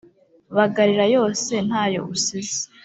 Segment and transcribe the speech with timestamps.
[0.55, 2.61] Bagarira yose ntayo usize